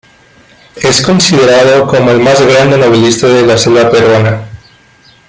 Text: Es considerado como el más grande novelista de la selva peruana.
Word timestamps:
Es 0.77 1.03
considerado 1.03 1.85
como 1.85 2.09
el 2.09 2.19
más 2.21 2.41
grande 2.41 2.75
novelista 2.75 3.27
de 3.27 3.45
la 3.45 3.55
selva 3.55 3.91
peruana. 3.91 4.47